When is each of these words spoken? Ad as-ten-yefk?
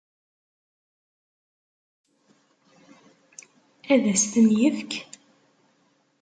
Ad 3.93 4.03
as-ten-yefk? 4.11 4.91